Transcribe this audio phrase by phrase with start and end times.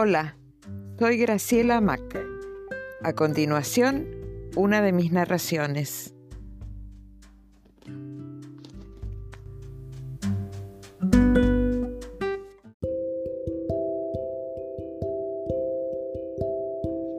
[0.00, 0.36] Hola,
[0.96, 2.24] soy Graciela Mac.
[3.02, 4.06] A continuación,
[4.54, 6.14] una de mis narraciones.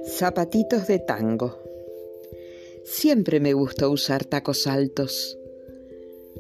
[0.06, 1.62] Zapatitos de tango.
[2.86, 5.38] Siempre me gustó usar tacos altos.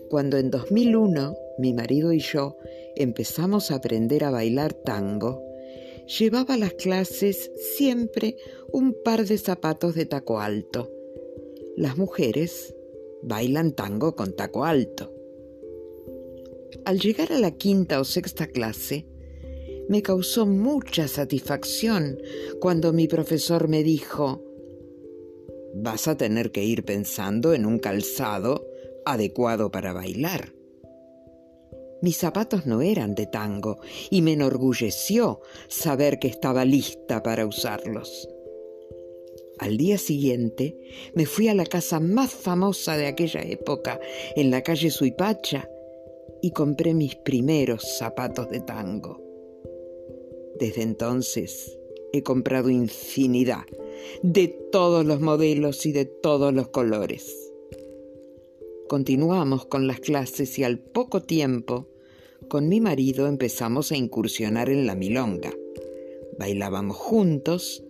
[0.09, 2.55] Cuando en 2001 mi marido y yo
[2.95, 5.48] empezamos a aprender a bailar tango,
[6.17, 8.35] llevaba a las clases siempre
[8.71, 10.91] un par de zapatos de taco alto.
[11.77, 12.75] Las mujeres
[13.21, 15.13] bailan tango con taco alto.
[16.85, 19.05] Al llegar a la quinta o sexta clase,
[19.87, 22.19] me causó mucha satisfacción
[22.59, 24.43] cuando mi profesor me dijo,
[25.75, 28.67] vas a tener que ir pensando en un calzado
[29.05, 30.53] adecuado para bailar.
[32.01, 33.77] Mis zapatos no eran de tango
[34.09, 38.27] y me enorgulleció saber que estaba lista para usarlos.
[39.57, 40.77] Al día siguiente
[41.13, 43.99] me fui a la casa más famosa de aquella época,
[44.35, 45.69] en la calle Suipacha,
[46.41, 49.21] y compré mis primeros zapatos de tango.
[50.57, 51.77] Desde entonces
[52.13, 53.65] he comprado infinidad
[54.23, 57.48] de todos los modelos y de todos los colores.
[58.89, 61.87] Continuamos con las clases y al poco tiempo,
[62.47, 65.53] con mi marido empezamos a incursionar en la milonga.
[66.39, 67.83] Bailábamos juntos,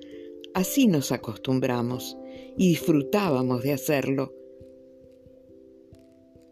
[0.54, 2.18] así nos acostumbramos
[2.58, 4.34] y disfrutábamos de hacerlo.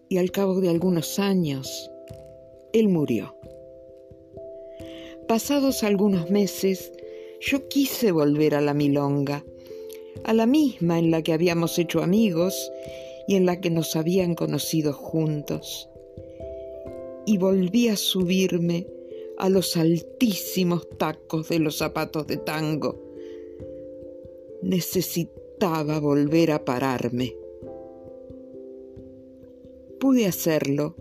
[0.07, 1.91] Y al cabo de algunos años,
[2.71, 3.35] él murió.
[5.27, 6.93] Pasados algunos meses,
[7.41, 9.43] yo quise volver a la milonga,
[10.23, 12.71] a la misma en la que habíamos hecho amigos
[13.27, 15.89] y en la que nos habían conocido juntos.
[17.25, 18.87] Y volví a subirme
[19.37, 23.03] a los altísimos tacos de los zapatos de tango.
[24.61, 27.35] Necesitaba volver a pararme.
[29.99, 30.95] Pude hacerlo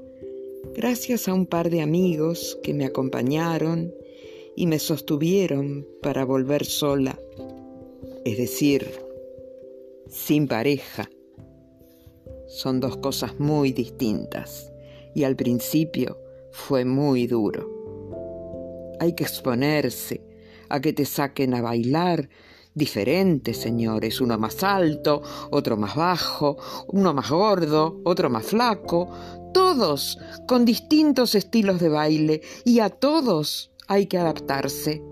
[0.75, 3.95] gracias a un par de amigos que me acompañaron
[4.57, 7.21] y me sostuvieron para volver sola,
[8.25, 8.91] es decir,
[10.09, 11.11] sin pareja
[12.47, 14.73] son dos cosas muy distintas
[15.15, 16.19] y al principio
[16.53, 17.69] fue muy duro.
[19.01, 20.23] Hay que exponerse
[20.69, 22.29] a que te saquen a bailar
[22.75, 26.59] diferentes señores, uno más alto, otro más bajo,
[26.89, 29.09] uno más gordo, otro más flaco,
[29.55, 35.03] todos con distintos estilos de baile y a todos hay que adaptarse.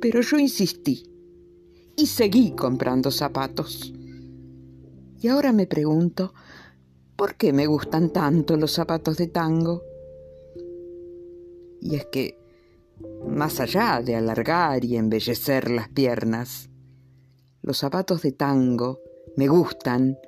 [0.00, 1.10] Pero yo insistí
[1.96, 3.94] y seguí comprando zapatos.
[5.24, 6.34] Y ahora me pregunto,
[7.16, 9.82] ¿por qué me gustan tanto los zapatos de tango?
[11.80, 12.36] Y es que,
[13.26, 16.68] más allá de alargar y embellecer las piernas,
[17.62, 19.00] los zapatos de tango
[19.34, 20.18] me gustan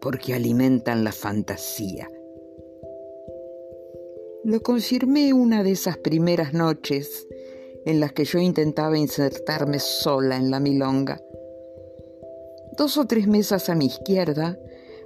[0.00, 2.08] porque alimentan la fantasía.
[4.44, 7.26] Lo confirmé una de esas primeras noches
[7.86, 11.20] en las que yo intentaba insertarme sola en la milonga.
[12.76, 14.58] Dos o tres mesas a mi izquierda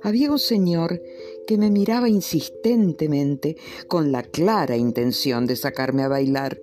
[0.02, 1.02] había un señor
[1.46, 3.56] que me miraba insistentemente
[3.88, 6.58] con la clara intención de sacarme a bailar.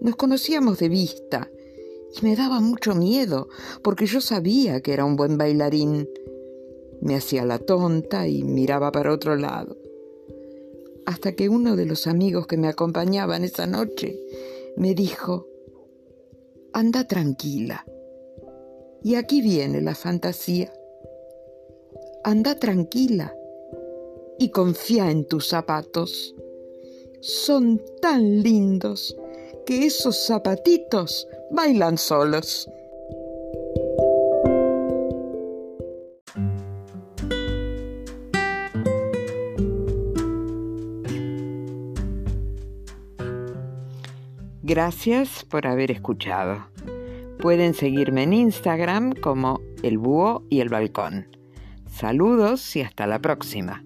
[0.00, 1.50] Nos conocíamos de vista
[2.14, 3.48] y me daba mucho miedo
[3.82, 6.08] porque yo sabía que era un buen bailarín.
[7.00, 9.78] Me hacía la tonta y miraba para otro lado.
[11.06, 14.20] Hasta que uno de los amigos que me acompañaban esa noche
[14.76, 15.46] me dijo,
[16.72, 17.86] anda tranquila
[19.02, 20.72] y aquí viene la fantasía.
[22.24, 23.34] Anda tranquila
[24.38, 26.34] y confía en tus zapatos.
[27.20, 29.16] Son tan lindos
[29.66, 32.68] que esos zapatitos bailan solos.
[44.62, 46.69] Gracias por haber escuchado.
[47.40, 51.26] Pueden seguirme en Instagram como El Búho y el Balcón.
[51.86, 53.82] Saludos y hasta la próxima.